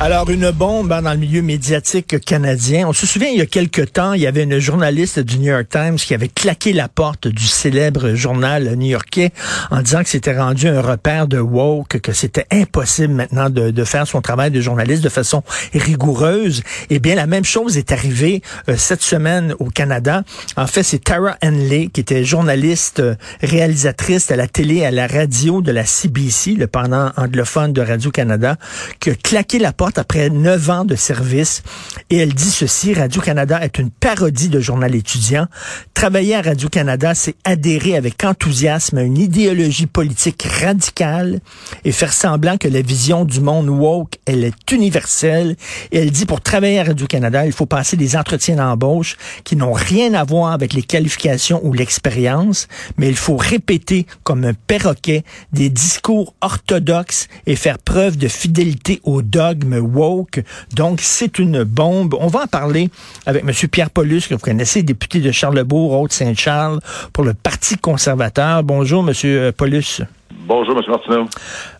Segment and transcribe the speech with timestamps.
[0.00, 2.86] Alors, une bombe hein, dans le milieu médiatique canadien.
[2.86, 5.50] On se souvient, il y a quelque temps, il y avait une journaliste du New
[5.50, 9.32] York Times qui avait claqué la porte du célèbre journal new-yorkais
[9.72, 14.06] en disant que c'était rendu un repère de woke, que c'était impossible maintenant de, faire
[14.06, 15.42] son travail de journaliste de façon
[15.74, 16.62] rigoureuse.
[16.90, 20.22] Eh bien, la même chose est arrivée euh, cette semaine au Canada.
[20.56, 25.08] En fait, c'est Tara Henley, qui était journaliste, euh, réalisatrice à la télé, à la
[25.08, 28.56] radio de la CBC, le pendant anglophone de Radio-Canada,
[29.00, 31.62] qui a claqué la porte après neuf ans de service
[32.10, 35.46] et elle dit ceci, Radio-Canada est une parodie de journal étudiant.
[35.94, 41.40] Travailler à Radio-Canada, c'est adhérer avec enthousiasme à une idéologie politique radicale
[41.84, 45.56] et faire semblant que la vision du monde woke, elle est universelle.
[45.92, 49.72] Et elle dit pour travailler à Radio-Canada, il faut passer des entretiens d'embauche qui n'ont
[49.72, 55.24] rien à voir avec les qualifications ou l'expérience, mais il faut répéter comme un perroquet
[55.52, 60.40] des discours orthodoxes et faire preuve de fidélité au dogme woke.
[60.74, 62.14] Donc, c'est une bombe.
[62.18, 62.90] On va en parler
[63.26, 63.52] avec M.
[63.70, 66.80] Pierre Paulus, que vous connaissez, député de Charlebourg, Haute-Saint-Charles,
[67.12, 68.62] pour le Parti conservateur.
[68.62, 69.52] Bonjour, M.
[69.52, 70.02] Paulus.
[70.30, 70.84] Bonjour, M.
[70.88, 71.26] Martineau.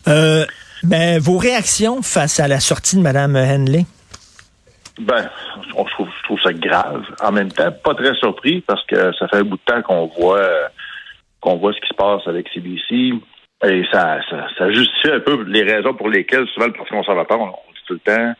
[0.07, 0.45] Euh,
[0.83, 3.85] ben, vos réactions face à la sortie de Mme Henley?
[4.99, 5.29] Ben,
[5.63, 7.03] je trouve, je trouve ça grave.
[7.21, 10.11] En même temps, pas très surpris parce que ça fait un bout de temps qu'on
[10.19, 10.41] voit
[11.41, 13.13] qu'on voit ce qui se passe avec CBC.
[13.65, 17.39] Et ça, ça, ça, justifie un peu les raisons pour lesquelles souvent le Parti conservateur,
[17.89, 18.33] tout le temps,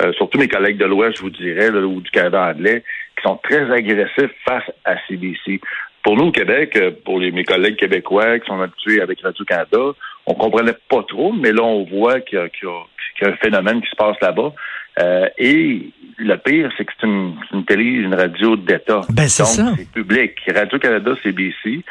[0.00, 2.82] euh, surtout mes collègues de l'Ouest, je vous dirais, ou du Canada anglais,
[3.16, 5.60] qui sont très agressifs face à CBC.
[6.02, 9.92] Pour nous au Québec, euh, pour les, mes collègues québécois qui sont habitués avec Radio-Canada,
[10.26, 13.90] on comprenait pas trop, mais là, on voit qu'il y, y, a un phénomène qui
[13.90, 14.52] se passe là-bas.
[15.00, 19.02] Euh, et le pire, c'est que c'est une, une, télé, une radio d'État.
[19.10, 19.74] Ben, c'est ça.
[19.76, 20.32] c'est public.
[20.54, 21.84] Radio-Canada, CBC,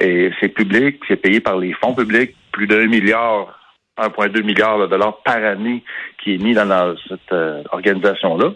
[0.00, 3.58] et c'est public, c'est payé par les fonds publics, plus d'un milliard
[3.98, 5.82] 1,2 milliard de dollars par année
[6.22, 8.52] qui est mis dans, cette euh, organisation-là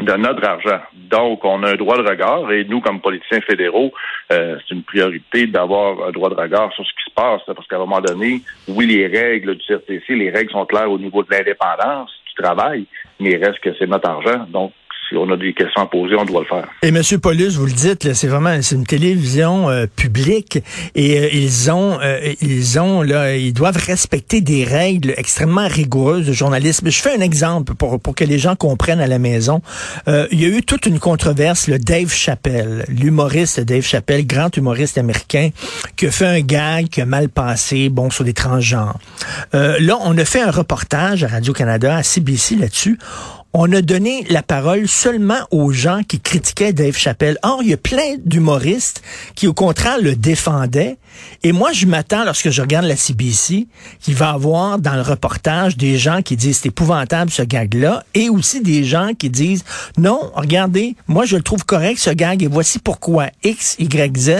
[0.00, 0.80] de notre argent.
[0.94, 3.92] Donc, on a un droit de regard et nous, comme politiciens fédéraux,
[4.32, 7.66] euh, c'est une priorité d'avoir un droit de regard sur ce qui se passe parce
[7.68, 11.22] qu'à un moment donné, oui, les règles du CRTC, les règles sont claires au niveau
[11.22, 12.86] de l'indépendance du travail,
[13.20, 14.46] mais il reste que c'est notre argent.
[14.48, 14.72] Donc,
[15.08, 16.68] si on a des questions à poser, on doit le faire.
[16.82, 17.02] Et M.
[17.20, 20.58] Paulus, vous le dites, c'est vraiment c'est une télévision euh, publique
[20.94, 26.26] et euh, ils ont euh, ils ont là ils doivent respecter des règles extrêmement rigoureuses
[26.26, 26.90] de journalisme.
[26.90, 29.60] Je fais un exemple pour pour que les gens comprennent à la maison.
[30.06, 34.98] il y a eu toute une controverse, le Dave Chappelle, l'humoriste Dave Chappelle, grand humoriste
[34.98, 35.50] américain,
[35.96, 38.98] qui a fait un gag qui a mal passé, bon sur les transgenres.
[39.52, 42.98] là, on a fait un reportage à Radio Canada, à CBC là-dessus
[43.54, 47.38] on a donné la parole seulement aux gens qui critiquaient Dave Chappelle.
[47.42, 49.02] Or, il y a plein d'humoristes
[49.34, 50.96] qui, au contraire, le défendaient.
[51.42, 53.66] Et moi, je m'attends, lorsque je regarde la CBC,
[54.00, 58.30] qu'il va avoir dans le reportage des gens qui disent c'est épouvantable ce gag-là, et
[58.30, 59.64] aussi des gens qui disent
[59.98, 64.30] non, regardez, moi je le trouve correct ce gag, et voici pourquoi X, Y, Z.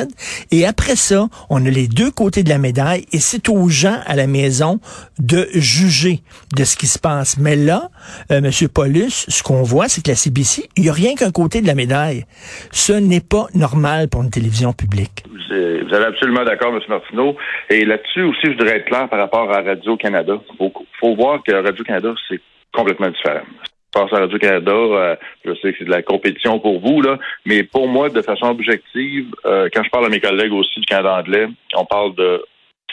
[0.50, 4.00] Et après ça, on a les deux côtés de la médaille, et c'est aux gens
[4.06, 4.80] à la maison
[5.18, 6.22] de juger
[6.56, 7.36] de ce qui se passe.
[7.36, 7.90] Mais là,
[8.30, 11.30] euh, Monsieur Paulus, ce qu'on voit, c'est que la CBC, il n'y a rien qu'un
[11.30, 12.24] côté de la médaille.
[12.70, 15.24] Ce n'est pas normal pour une télévision publique.
[15.48, 16.80] Vous êtes absolument d'accord, M.
[16.88, 17.36] Martineau.
[17.68, 20.40] Et là-dessus aussi, je voudrais être clair par rapport à Radio-Canada.
[20.58, 20.70] Il
[21.00, 22.40] faut, voir que Radio-Canada, c'est
[22.72, 23.44] complètement différent
[23.92, 27.62] passe à Radio-Canada, euh, je sais que c'est de la compétition pour vous, là, mais
[27.62, 31.18] pour moi, de façon objective, euh, quand je parle à mes collègues aussi du Canada
[31.18, 32.42] anglais, on parle de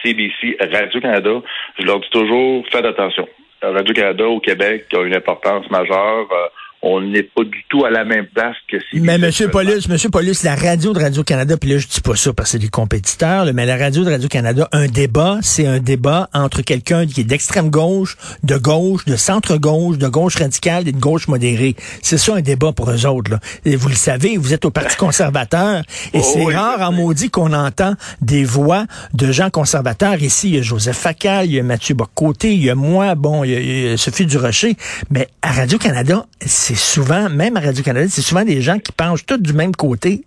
[0.03, 1.41] CBC, Radio-Canada,
[1.79, 3.27] je leur dis toujours, faites attention.
[3.61, 6.27] Radio-Canada au Québec a une importance majeure.
[6.31, 6.47] Euh,
[6.81, 9.01] on n'est pas du tout à la même place que si.
[9.01, 12.31] Mais Monsieur Paulus, Monsieur Paulus, la radio de Radio-Canada, puis là, je dis pas ça
[12.31, 16.29] parce que c'est des compétiteurs, mais la radio de Radio-Canada, un débat, c'est un débat
[16.34, 21.00] entre quelqu'un qui est d'extrême gauche, de gauche, de centre-gauche, de gauche radicale et de
[21.00, 21.75] gauche modérée.
[22.01, 23.39] C'est ça un débat pour eux autres, là.
[23.66, 27.30] Et vous le savez, vous êtes au Parti conservateur, et oh c'est rare en maudit
[27.30, 30.21] qu'on entend des voix de gens conservateurs.
[30.21, 33.15] Ici, il y a Joseph Facal, il y a Mathieu Bocoté, il y a moi,
[33.15, 34.77] bon, il y a, il y a Sophie Durocher,
[35.09, 39.38] mais à Radio-Canada, c'est souvent, même à Radio-Canada, c'est souvent des gens qui penchent tous
[39.38, 40.24] du même côté.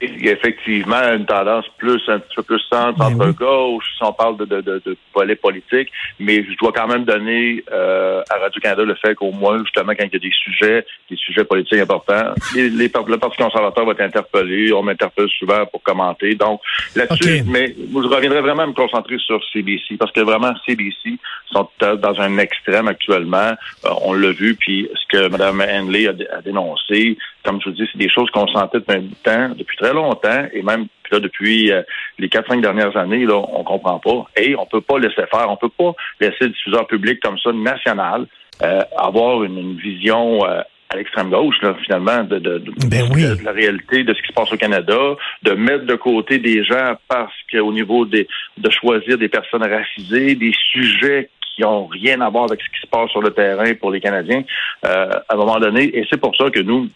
[0.00, 3.84] Il y a effectivement une tendance plus un petit peu plus centre, ben entre gauche,
[3.96, 5.90] si on parle de, de, de, de volet politique,
[6.20, 10.04] mais je dois quand même donner euh, à Radio-Canada le fait qu'au moins, justement, quand
[10.04, 13.92] il y a des sujets, des sujets politiques importants, les, les, le Parti conservateur va
[13.92, 16.34] être interpellé, on m'interpelle souvent pour commenter.
[16.34, 16.60] Donc,
[16.94, 21.18] là-dessus, mais je reviendrai vraiment à me concentrer sur CBC, parce que vraiment, CBC
[21.50, 23.52] sont dans un extrême actuellement.
[23.84, 27.74] Euh, on l'a vu, puis ce que Mme Henley a, a dénoncé, comme je vous
[27.74, 31.20] dis, c'est des choses qu'on sentait depuis un temps, depuis très longtemps et même là,
[31.20, 31.82] depuis euh,
[32.18, 34.26] les quatre, cinq dernières années, là, on comprend pas.
[34.36, 35.46] Et on peut pas laisser faire.
[35.48, 38.26] On peut pas laisser le diffuseur public comme ça, national,
[38.62, 43.52] euh, avoir une, vision euh, à l'extrême gauche, là, finalement, de, de, ben de, la
[43.52, 47.34] réalité de ce qui se passe au Canada, de mettre de côté des gens parce
[47.52, 48.26] qu'au niveau des
[48.56, 52.80] de choisir des personnes racisées, des sujets qui ont rien à voir avec ce qui
[52.80, 54.44] se passe sur le terrain pour les Canadiens,
[54.86, 56.88] euh, à un moment donné, et c'est pour ça que nous,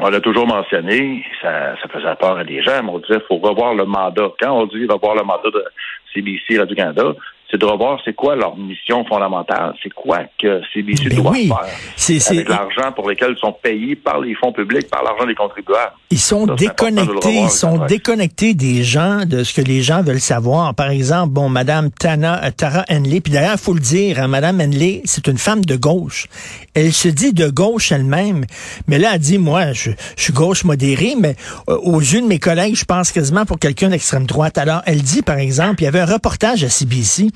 [0.00, 3.36] on l'a toujours mentionné, ça, ça faisait peur à des gens, mais on disait faut
[3.36, 4.28] revoir le mandat.
[4.40, 5.64] Quand on dit revoir le mandat de
[6.12, 7.14] CBC Radio-Canada,
[7.50, 12.30] c'est de revoir c'est quoi leur mission fondamentale, c'est quoi que CBC ben doit faire
[12.30, 15.92] avec l'argent pour lequel ils sont payés par les fonds publics, par l'argent des contribuables.
[16.10, 20.74] Ils sont déconnectés, ils sont déconnectés des gens, de ce que les gens veulent savoir.
[20.74, 24.60] Par exemple, bon, Madame Tana, euh, Tara Henley, puis d'ailleurs, faut le dire, hein, Madame
[24.60, 26.26] Henley, c'est une femme de gauche.
[26.74, 28.44] Elle se dit de gauche elle-même,
[28.88, 31.36] mais là, elle dit, moi, je, suis gauche modérée, mais
[31.68, 34.58] euh, aux yeux de mes collègues, je pense quasiment pour quelqu'un d'extrême droite.
[34.58, 37.28] Alors, elle dit, par exemple, il y avait un reportage à CBC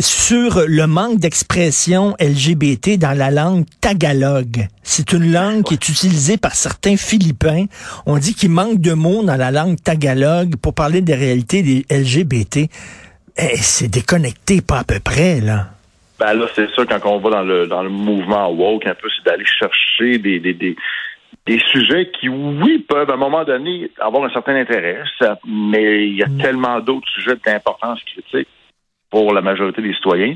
[0.00, 4.66] sur le manque d'expression LGBT dans la langue tagalog.
[4.82, 7.66] C'est une langue qui est utilisée par certains Philippins.
[8.06, 11.84] On dit qu'il manque de mots dans la langue tagalog pour parler des réalités des
[11.90, 12.68] LGBT.
[13.40, 15.66] Eh, c'est déconnecté, pas à peu près, là.
[16.18, 19.08] Ben là, c'est ça, quand on va dans le dans le mouvement woke, un peu,
[19.16, 20.74] c'est d'aller chercher des, des, des,
[21.46, 25.00] des sujets qui, oui, peuvent à un moment donné avoir un certain intérêt,
[25.46, 26.38] mais il y a mm.
[26.38, 28.48] tellement d'autres sujets d'importance critique
[29.10, 30.34] pour la majorité des citoyens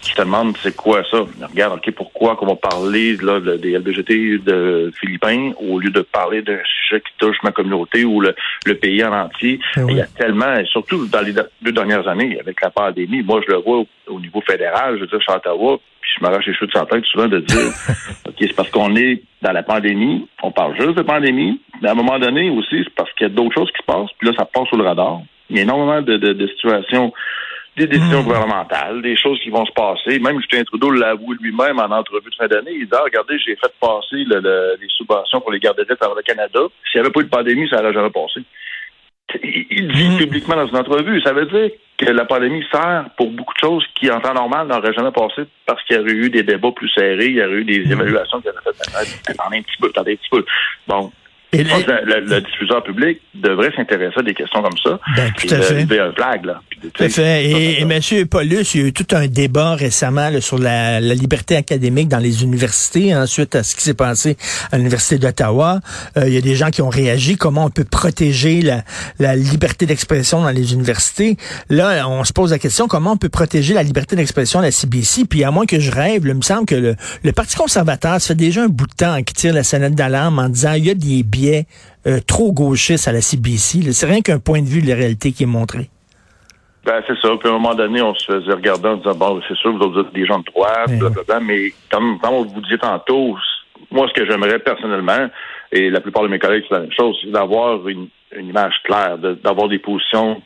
[0.00, 1.24] qui se demandent c'est quoi ça?
[1.48, 6.40] Regarde, OK, pourquoi qu'on va parler là, des LBGT de Philippins au lieu de parler
[6.40, 8.34] d'un sujet qui touche ma communauté ou le,
[8.74, 9.60] pays en entier?
[9.76, 13.40] Eh Il y a tellement, surtout dans les deux dernières années, avec la pandémie, moi
[13.46, 16.22] je le vois au, niveau fédéral, je veux dire, je suis à Ottawa, puis je
[16.22, 17.58] m'arrache les cheveux de sa tête souvent de dire
[18.26, 21.92] OK, c'est parce qu'on est dans la pandémie, on parle juste de pandémie, mais à
[21.92, 24.28] un moment donné aussi, c'est parce qu'il y a d'autres choses qui se passent, puis
[24.28, 25.20] là, ça passe sous le radar.
[25.50, 27.12] Il y a énormément de, de, de situations
[27.76, 28.24] des décisions hmm.
[28.24, 30.18] gouvernementales, des choses qui vont se passer.
[30.18, 32.72] Même Justin Trudeau l'avoue lui-même en entrevue de fin d'année.
[32.72, 36.22] Il dit ah, regardez, j'ai fait passer le, les subventions pour les gardes-têtes par le
[36.22, 36.60] Canada.
[36.90, 38.40] S'il n'y avait pas eu de pandémie, ça n'aurait jamais passé.
[39.42, 40.18] Il dit hmm.
[40.18, 41.20] publiquement dans une entrevue.
[41.22, 44.68] Ça veut dire que la pandémie sert pour beaucoup de choses qui, en temps normal,
[44.68, 47.54] n'auraient jamais passé parce qu'il y aurait eu des débats plus serrés, il y aurait
[47.54, 47.92] eu des hmm.
[47.92, 50.44] évaluations qui auraient fait attendez un petit peu, attendez un petit peu.
[50.86, 51.10] Bon,
[51.52, 54.98] le, diffuseur public devrait s'intéresser à des questions comme ça.
[55.16, 56.00] Ben, tout à fait.
[56.00, 56.60] un flag, là.
[56.92, 57.46] Tout à fait.
[57.46, 58.26] Et, M.
[58.28, 62.42] Paulus, il y a eu tout un débat récemment sur la, liberté académique dans les
[62.42, 64.36] universités, ensuite à ce qui s'est passé
[64.70, 65.80] à l'Université d'Ottawa.
[66.16, 67.36] Euh, il y a des gens qui ont réagi.
[67.36, 68.62] Comment on peut protéger
[69.18, 71.36] la, liberté d'expression dans les universités?
[71.70, 74.70] Là, on se pose la question, comment on peut protéger la liberté d'expression à la
[74.70, 75.24] CBC?
[75.24, 78.28] Puis à moins que je rêve, il me semble que le, le Parti conservateur, ça
[78.28, 80.90] fait déjà un bout de temps qui tire la sonnette d'alarme en disant il y
[80.90, 81.66] a des biais
[82.06, 83.92] euh, trop gauchiste à la CBC.
[83.92, 85.88] C'est rien qu'un point de vue de la réalité qui est montré.
[86.84, 87.28] Ben, c'est ça.
[87.38, 90.00] Puis à un moment donné, on se faisait regarder en disant, bon, c'est sûr, vous
[90.00, 93.36] êtes des gens de droite, blablabla, mais comme, comme on vous dit tantôt,
[93.90, 95.28] moi, ce que j'aimerais personnellement,
[95.72, 99.16] et la plupart de mes collègues, c'est la même chose, c'est d'avoir une, image claire,
[99.18, 100.42] d'avoir des positions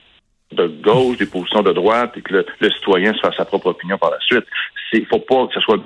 [0.52, 3.68] de gauche, des positions de droite, et que le, le citoyen se fasse sa propre
[3.68, 4.44] opinion par la suite.
[4.92, 5.78] Il faut pas que ce soit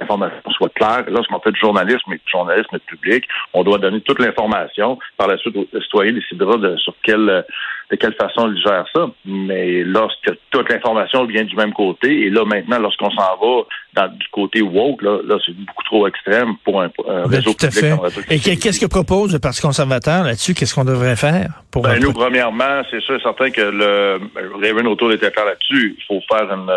[0.00, 1.04] l'information soit claire.
[1.08, 4.98] Lorsqu'on fait du journalisme et du journalisme public, on doit donner toute l'information.
[5.16, 7.44] Par la suite, le citoyen décidera de sur quelle
[7.90, 9.10] de quelle façon il gère ça.
[9.24, 13.62] Mais lorsque toute l'information vient du même côté, et là maintenant, lorsqu'on s'en va
[13.94, 17.66] dans, du côté woke, là, là c'est beaucoup trop extrême pour un, ben, réseau tout
[17.66, 18.46] public.
[18.48, 20.54] Et qu'est-ce que propose le Parti conservateur là-dessus?
[20.54, 21.48] Qu'est-ce qu'on devrait faire?
[21.72, 24.20] Pour ben, nous, premièrement, c'est sûr et certain que le
[24.62, 25.96] Raven Autour était clair là-dessus.
[25.98, 26.70] Il faut faire une,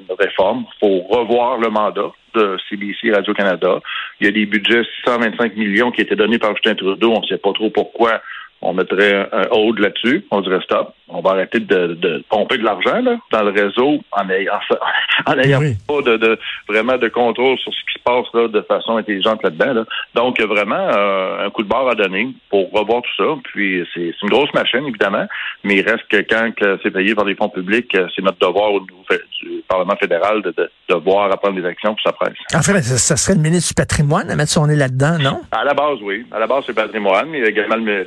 [0.00, 0.64] une réforme.
[0.74, 3.80] Il faut revoir le mandat de CBC Radio-Canada.
[4.20, 7.12] Il y a des budgets 625 millions qui étaient donnés par Justin Trudeau.
[7.12, 8.20] On ne sait pas trop pourquoi
[8.60, 12.64] on mettrait un hold là-dessus, on dirait stop, on va arrêter de, de pomper de
[12.64, 14.58] l'argent dans le réseau en n'ayant
[15.24, 16.38] pas de,
[16.68, 19.72] vraiment de contrôle sur ce qui se passe là, de façon intelligente là-dedans.
[19.72, 19.84] Là.
[20.14, 23.40] Donc vraiment euh, un coup de barre à donner pour revoir tout ça.
[23.44, 25.26] Puis c'est une grosse machine évidemment,
[25.64, 26.50] mais il reste que quand
[26.82, 29.04] c'est payé par des fonds publics, euh, c'est notre devoir au niveau
[29.42, 32.36] du Parlement fédéral de, de devoir à prendre des actions pour sa presse.
[32.54, 35.40] En fait, ça, serait le ministre du patrimoine à mettre son nez là-dedans, non?
[35.52, 36.26] À la base, oui.
[36.32, 38.06] À la base, c'est le patrimoine, mais également le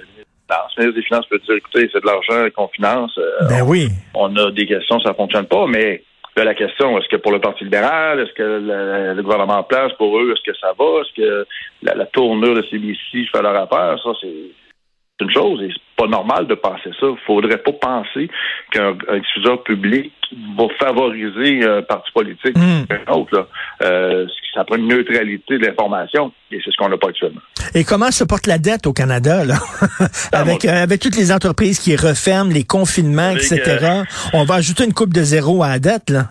[0.77, 3.17] le ministre des Finances peut dire, écoutez, c'est de l'argent qu'on finance.
[3.17, 3.89] Euh, ben oui.
[4.13, 6.03] On a des questions, ça fonctionne pas, mais
[6.43, 10.19] la question, est-ce que pour le Parti libéral, est-ce que le, gouvernement en place, pour
[10.19, 11.01] eux, est-ce que ça va?
[11.01, 11.47] Est-ce que
[11.83, 13.99] la, tournure de CBC fait leur affaire?
[14.03, 15.61] Ça, c'est une chose.
[15.61, 17.07] Et pas normal de penser ça.
[17.07, 18.29] Il faudrait pas penser
[18.71, 20.11] qu'un diffuseur public
[20.57, 22.85] va favoriser un parti politique Mm.
[22.87, 23.35] qu'un autre.
[23.35, 23.47] Là.
[23.83, 27.41] Euh, ça prend une neutralité de l'information et c'est ce qu'on n'a pas actuellement.
[27.75, 29.55] Et comment se porte la dette au Canada, là?
[30.33, 34.01] avec, mon- euh, avec toutes les entreprises qui referment, les confinements, Avec, etc.
[34.33, 36.27] On va ajouter une coupe de zéro à la dette, là.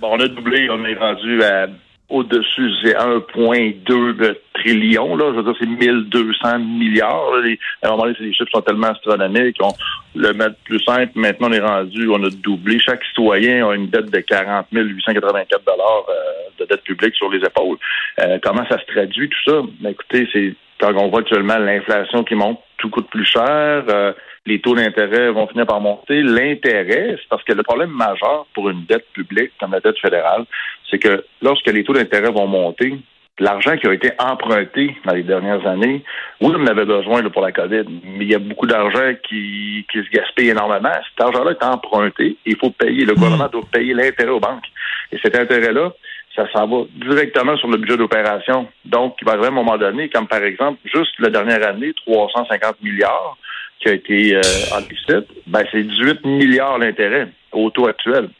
[0.00, 1.66] Bon, on a doublé, on est rendu à
[2.12, 5.32] au-dessus, c'est 1,2 trillion, là.
[5.32, 7.30] Je veux dire, c'est 1200 milliards.
[7.32, 7.50] là.
[7.82, 9.56] À un moment donné, les chiffres sont tellement astronomiques.
[9.60, 9.72] On
[10.14, 12.78] le mettre plus simple, maintenant, on est rendu, on a doublé.
[12.78, 16.12] Chaque citoyen a une dette de 40 884 dollars euh,
[16.60, 17.78] de dette publique sur les épaules.
[18.20, 19.62] Euh, comment ça se traduit, tout ça?
[19.80, 23.84] Ben, écoutez, c'est quand on voit actuellement l'inflation qui monte, tout coûte plus cher.
[23.88, 24.12] euh,
[24.46, 26.22] les taux d'intérêt vont finir par monter.
[26.22, 30.44] L'intérêt, c'est parce que le problème majeur pour une dette publique comme la dette fédérale,
[30.90, 32.98] c'est que lorsque les taux d'intérêt vont monter,
[33.38, 36.02] l'argent qui a été emprunté dans les dernières années,
[36.40, 39.12] oui, on en avait besoin là, pour la COVID, mais il y a beaucoup d'argent
[39.28, 40.92] qui, qui se gaspille énormément.
[41.10, 43.04] Cet argent-là est emprunté et il faut payer.
[43.04, 44.66] Le gouvernement doit payer l'intérêt aux banques.
[45.12, 45.92] Et cet intérêt-là,
[46.34, 48.68] ça s'en va directement sur le budget d'opération.
[48.84, 51.92] Donc, il va arriver à un moment donné, comme par exemple, juste la dernière année,
[52.06, 53.36] 350 milliards
[53.82, 54.40] qui a été euh,
[54.72, 58.30] en déficit, ben, c'est 18 milliards l'intérêt au taux actuel.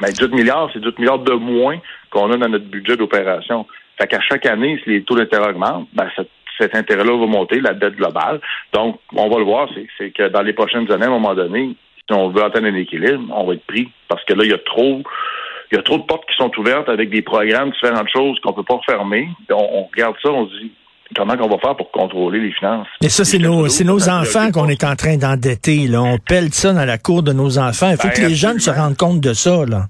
[0.00, 1.78] Ben, 18 milliards, c'est 18 milliards de moins
[2.10, 3.66] qu'on a dans notre budget d'opération.
[3.98, 6.08] Fait qu'à chaque année, si les taux d'intérêt augmentent, ben,
[6.58, 8.40] cet, intérêt-là va monter, la dette globale.
[8.72, 11.76] Donc, on va le voir, c'est, que dans les prochaines années, à un moment donné,
[11.96, 13.88] si on veut atteindre un équilibre, on va être pris.
[14.08, 15.02] Parce que là, il y a trop,
[15.72, 18.52] il y a trop de portes qui sont ouvertes avec des programmes, différentes choses qu'on
[18.52, 19.28] peut pas refermer.
[19.50, 20.72] On, on regarde ça, on se dit,
[21.14, 22.88] comment on va faire pour contrôler les finances?
[23.02, 26.02] Et ça, c'est nos, c'est enfants qu'on est en train d'endetter, là.
[26.02, 27.90] On pèle ça dans la cour de nos enfants.
[27.90, 29.86] Il faut Ben, que les jeunes se rendent compte de ça, là.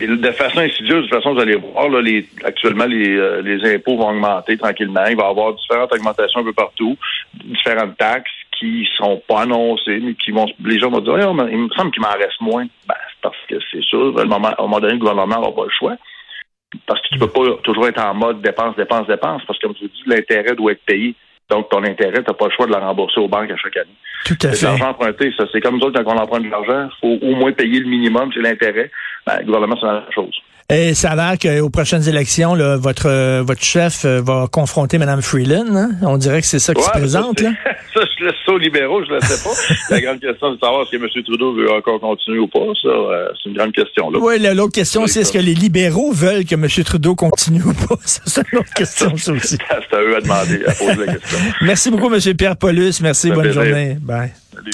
[0.00, 3.74] De façon insidieuse, de toute façon, vous allez voir, là, les, actuellement, les, euh, les
[3.74, 5.04] impôts vont augmenter tranquillement.
[5.08, 6.96] Il va y avoir différentes augmentations un peu partout,
[7.44, 11.58] différentes taxes qui sont pas annoncées, mais qui vont, les gens vont dire, mais il
[11.58, 12.64] me semble qu'il m'en reste moins.
[12.88, 15.36] Ben, c'est parce que c'est sûr, à un moment, à un moment donné, le gouvernement
[15.40, 15.96] n'aura pas le choix.
[16.86, 19.76] Parce que tu peux pas toujours être en mode dépense, dépense, dépense, parce que comme
[19.76, 21.14] je vous dis, l'intérêt doit être payé.
[21.50, 23.76] Donc, ton intérêt, tu n'as pas le choix de la rembourser aux banques à chaque
[23.76, 23.90] année.
[24.24, 24.64] Tout à fait.
[24.64, 25.44] l'argent emprunté, ça.
[25.52, 27.88] C'est comme nous autres, quand on emprunte de l'argent, il faut au moins payer le
[27.88, 28.90] minimum, c'est l'intérêt.
[29.26, 30.34] Ben, le gouvernement, c'est la même chose.
[30.70, 35.20] Et ça a l'air qu'aux prochaines élections, là, votre, votre chef euh, va confronter Mme
[35.20, 35.76] Freeland.
[35.76, 35.90] hein?
[36.02, 37.54] On dirait que c'est ça qui se présente, ça, là.
[37.92, 39.74] ça, je laisse ça aux libéraux, je ne le sais pas.
[39.94, 41.06] La grande question, c'est de savoir si M.
[41.24, 42.60] Trudeau veut encore continuer ou pas.
[42.80, 44.10] Ça, euh, c'est une grande question.
[44.10, 44.18] Là.
[44.20, 46.66] Oui, l'autre question, c'est est-ce que les libéraux veulent que M.
[46.84, 47.96] Trudeau continue ou pas?
[48.04, 49.58] C'est une autre question, ça aussi.
[49.90, 51.38] C'est à eux à demander, à poser la question.
[51.62, 52.20] Merci beaucoup, M.
[52.36, 53.00] Pierre Paulus.
[53.00, 53.64] Merci, bonne plaisir.
[53.64, 53.96] journée.
[54.00, 54.32] Bye.
[54.54, 54.70] Salut.